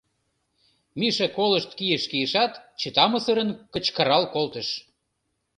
Миша 0.99 1.27
колышт 1.37 1.71
кийыш-кийышат, 1.77 2.51
чытамсырын 2.79 3.49
кычкырал 3.73 4.23
колтыш: 4.33 4.67